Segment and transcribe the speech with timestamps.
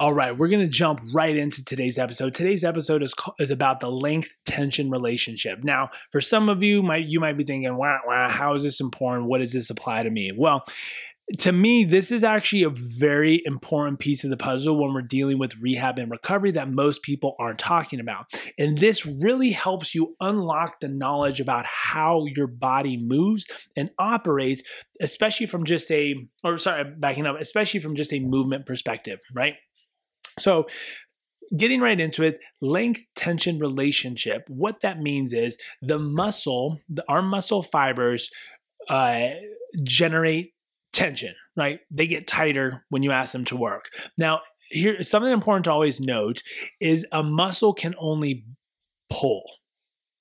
[0.00, 2.34] All right, we're going to jump right into today's episode.
[2.34, 5.64] Today's episode is is about the length tension relationship.
[5.64, 8.80] Now, for some of you, might you might be thinking, "Wow, wow, how is this
[8.82, 9.28] important?
[9.28, 10.64] What does this apply to me?" Well,
[11.38, 15.38] to me, this is actually a very important piece of the puzzle when we're dealing
[15.38, 18.26] with rehab and recovery that most people aren't talking about.
[18.58, 24.62] And this really helps you unlock the knowledge about how your body moves and operates,
[25.00, 29.54] especially from just a, or sorry, backing up, especially from just a movement perspective, right?
[30.38, 30.66] So,
[31.56, 37.22] getting right into it, length tension relationship, what that means is the muscle, the, our
[37.22, 38.30] muscle fibers
[38.88, 39.30] uh,
[39.82, 40.53] generate
[40.94, 41.80] tension, right?
[41.90, 43.90] They get tighter when you ask them to work.
[44.16, 44.40] Now,
[44.70, 46.42] here something important to always note
[46.80, 48.46] is a muscle can only
[49.10, 49.44] pull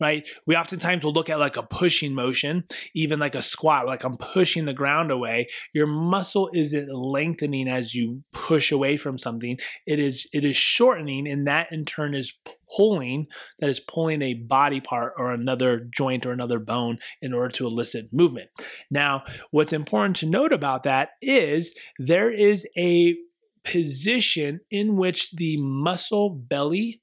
[0.00, 0.28] right?
[0.46, 4.16] We oftentimes will look at like a pushing motion, even like a squat, like I'm
[4.16, 5.46] pushing the ground away.
[5.72, 9.58] Your muscle isn't lengthening as you push away from something.
[9.86, 12.32] It is it is shortening, and that in turn is
[12.76, 13.26] pulling,
[13.60, 17.66] that is pulling a body part or another joint or another bone in order to
[17.66, 18.50] elicit movement.
[18.90, 23.16] Now, what's important to note about that is there is a
[23.64, 27.00] position in which the muscle belly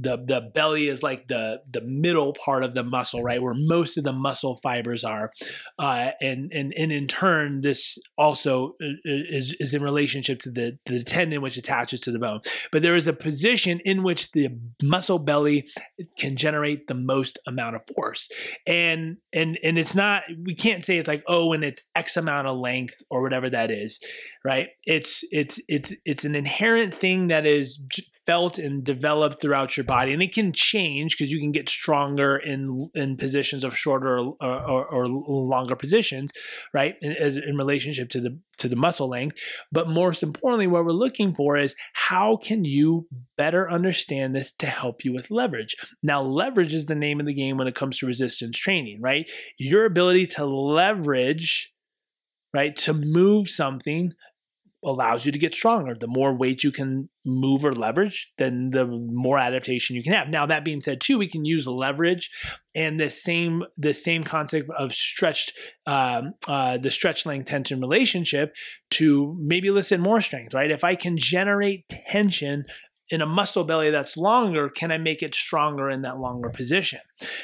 [0.00, 3.98] the the belly is like the the middle part of the muscle, right, where most
[3.98, 5.32] of the muscle fibers are,
[5.78, 11.02] uh, and and and in turn, this also is is in relationship to the the
[11.02, 12.40] tendon which attaches to the bone.
[12.72, 14.48] But there is a position in which the
[14.82, 15.68] muscle belly
[16.18, 18.28] can generate the most amount of force,
[18.66, 22.48] and and and it's not we can't say it's like oh, and it's X amount
[22.48, 24.00] of length or whatever that is,
[24.44, 24.68] right?
[24.84, 27.78] It's it's it's it's an inherent thing that is
[28.30, 32.36] felt and developed throughout your body, and it can change because you can get stronger
[32.36, 36.30] in in positions of shorter or, or, or longer positions,
[36.72, 36.94] right?
[37.02, 39.36] In, as in relationship to the to the muscle length.
[39.72, 44.66] But most importantly, what we're looking for is how can you better understand this to
[44.66, 45.74] help you with leverage.
[46.00, 49.28] Now, leverage is the name of the game when it comes to resistance training, right?
[49.58, 51.72] Your ability to leverage
[52.52, 52.74] right?
[52.76, 54.12] To move something
[54.84, 55.94] allows you to get stronger.
[55.94, 60.28] The more weight you can move or leverage, then the more adaptation you can have.
[60.28, 62.30] Now that being said, too, we can use leverage
[62.74, 65.52] and the same the same concept of stretched
[65.86, 68.54] um, uh, the stretch length tension relationship
[68.92, 70.54] to maybe elicit more strength.
[70.54, 70.70] Right?
[70.70, 72.64] If I can generate tension
[73.10, 77.00] in a muscle belly that's longer, can I make it stronger in that longer position?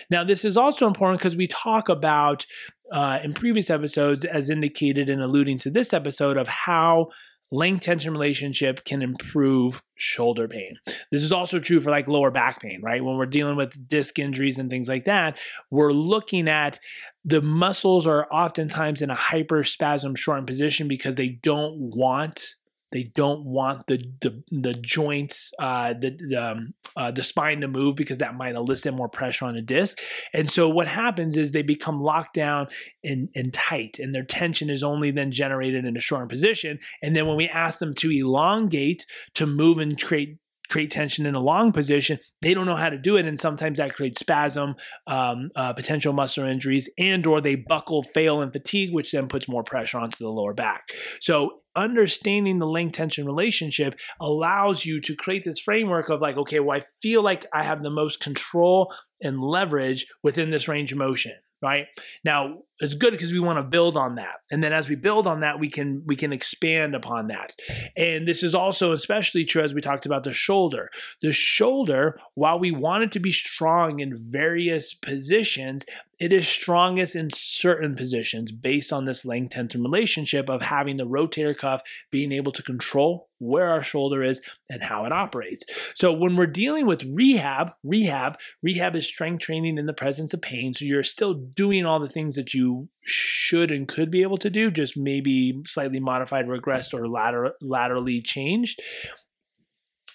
[0.09, 2.47] Now, this is also important because we talk about
[2.93, 7.09] uh, in previous episodes, as indicated in alluding to this episode, of how
[7.53, 10.77] length tension relationship can improve shoulder pain.
[11.13, 13.05] This is also true for like lower back pain, right?
[13.05, 15.39] When we're dealing with disc injuries and things like that,
[15.71, 16.81] we're looking at
[17.25, 22.55] the muscles are oftentimes in a hyperspasm shortened position because they don't want
[22.93, 27.69] they don't want the the, the joints, uh, the the, um, uh, the spine to
[27.69, 29.99] move because that might elicit more pressure on the disc.
[30.33, 32.69] And so what happens is they become locked down
[33.05, 36.79] and, and tight, and their tension is only then generated in a shortened position.
[37.03, 39.05] And then when we ask them to elongate
[39.35, 42.99] to move and create create tension in a long position they don't know how to
[42.99, 44.75] do it and sometimes that creates spasm
[45.07, 49.49] um, uh, potential muscle injuries and or they buckle fail and fatigue which then puts
[49.49, 50.89] more pressure onto the lower back.
[51.21, 56.61] So understanding the length tension relationship allows you to create this framework of like, okay,
[56.61, 60.99] well, I feel like I have the most control and leverage within this range of
[60.99, 61.87] motion right?
[62.23, 65.27] Now it's good because we want to build on that and then as we build
[65.27, 67.57] on that we can we can expand upon that
[67.97, 70.91] and this is also especially true as we talked about the shoulder
[71.23, 75.85] the shoulder while we want it to be strong in various positions
[76.19, 81.07] it is strongest in certain positions based on this length tension relationship of having the
[81.07, 85.65] rotator cuff being able to control where our shoulder is and how it operates.
[85.95, 90.41] So when we're dealing with rehab, rehab, rehab is strength training in the presence of
[90.41, 90.73] pain.
[90.73, 92.66] So you're still doing all the things that you
[93.03, 98.21] should and could be able to do, just maybe slightly modified, regressed, or later, laterally
[98.21, 98.81] changed.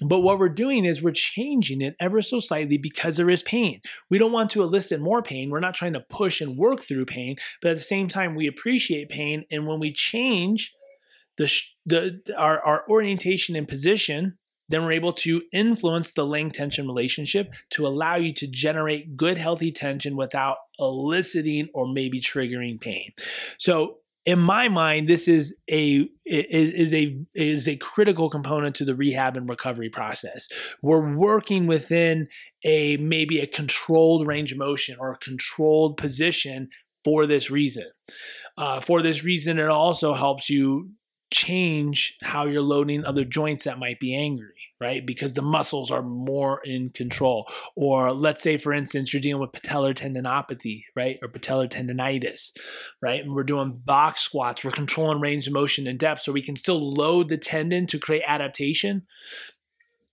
[0.01, 3.81] But what we're doing is we're changing it ever so slightly because there is pain.
[4.09, 5.50] We don't want to elicit more pain.
[5.51, 8.48] We're not trying to push and work through pain, but at the same time, we
[8.48, 9.45] appreciate pain.
[9.51, 10.74] And when we change
[11.38, 11.51] the,
[11.86, 14.38] the our, our orientation and position,
[14.71, 19.38] then we're able to influence the length tension relationship to allow you to generate good,
[19.38, 23.12] healthy tension without eliciting or maybe triggering pain.
[23.57, 28.95] So in my mind, this is a is a is a critical component to the
[28.95, 30.47] rehab and recovery process.
[30.81, 32.27] We're working within
[32.63, 36.69] a maybe a controlled range of motion or a controlled position
[37.03, 37.85] for this reason.
[38.57, 40.91] Uh, for this reason, it also helps you
[41.33, 45.06] change how you're loading other joints that might be angry right?
[45.06, 47.48] Because the muscles are more in control.
[47.75, 51.19] Or let's say, for instance, you're dealing with patellar tendinopathy, right?
[51.22, 52.51] Or patellar tendonitis,
[53.01, 53.24] right?
[53.24, 54.63] And we're doing box squats.
[54.63, 58.00] We're controlling range of motion and depth so we can still load the tendon to
[58.00, 59.04] create adaptation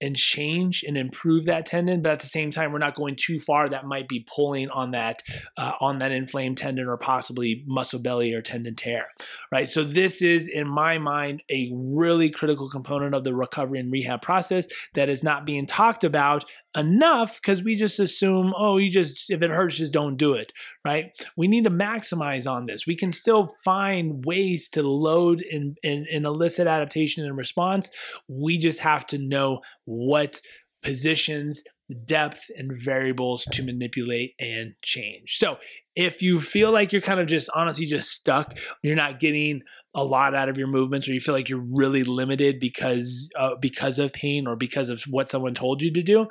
[0.01, 3.39] and change and improve that tendon but at the same time we're not going too
[3.39, 5.23] far that might be pulling on that
[5.57, 9.09] uh, on that inflamed tendon or possibly muscle belly or tendon tear
[9.51, 9.69] right?
[9.69, 14.23] So this is in my mind a really critical component of the recovery and rehab
[14.23, 16.45] process that is not being talked about
[16.77, 20.53] enough because we just assume, oh, you just, if it hurts, just don't do it,
[20.85, 21.11] right?
[21.37, 22.87] We need to maximize on this.
[22.87, 27.91] We can still find ways to load and, and, and elicit adaptation and response.
[28.29, 30.41] We just have to know what
[30.83, 31.63] positions
[32.05, 35.37] depth and variables to manipulate and change.
[35.37, 35.57] So,
[35.99, 39.63] if you feel like you're kind of just honestly just stuck, you're not getting
[39.95, 43.57] a lot out of your movements or you feel like you're really limited because uh,
[43.61, 46.29] because of pain or because of what someone told you to do,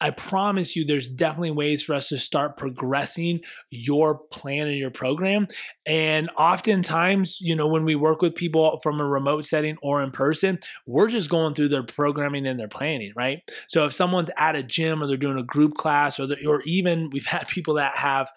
[0.00, 3.40] I promise you there's definitely ways for us to start progressing
[3.70, 5.48] your plan and your program.
[5.86, 10.10] And oftentimes, you know, when we work with people from a remote setting or in
[10.10, 13.38] person, we're just going through their programming and their planning, right?
[13.68, 17.08] So if someone's at a gym or they're doing a group class or, or even
[17.10, 18.30] we've had people that have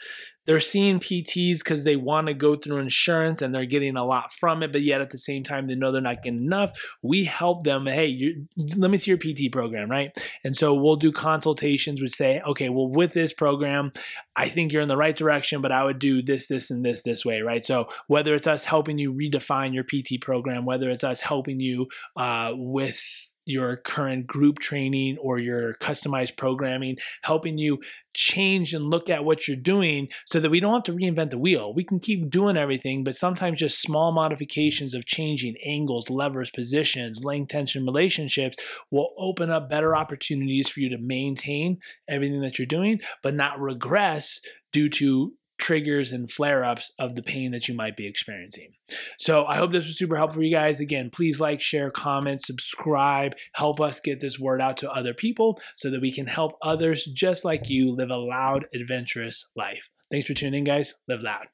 [0.49, 4.33] they're seeing PTs because they want to go through insurance and they're getting a lot
[4.33, 6.71] from it, but yet at the same time, they know they're not getting enough.
[7.03, 8.33] We help them, hey,
[8.75, 10.09] let me see your PT program, right?
[10.43, 13.93] And so we'll do consultations which say, okay, well, with this program,
[14.35, 17.03] I think you're in the right direction, but I would do this, this, and this
[17.03, 17.63] this way, right?
[17.63, 21.89] So whether it's us helping you redefine your PT program, whether it's us helping you
[22.15, 27.79] uh, with your current group training or your customized programming, helping you
[28.13, 31.37] change and look at what you're doing so that we don't have to reinvent the
[31.37, 31.73] wheel.
[31.73, 37.23] We can keep doing everything, but sometimes just small modifications of changing angles, levers, positions,
[37.23, 38.57] length, tension, relationships
[38.91, 43.59] will open up better opportunities for you to maintain everything that you're doing, but not
[43.59, 44.41] regress
[44.71, 48.73] due to triggers and flare ups of the pain that you might be experiencing.
[49.17, 50.79] So I hope this was super helpful for you guys.
[50.79, 55.59] Again, please like, share, comment, subscribe, help us get this word out to other people
[55.75, 59.89] so that we can help others just like you live a loud, adventurous life.
[60.11, 60.95] Thanks for tuning in, guys.
[61.07, 61.45] Live loud.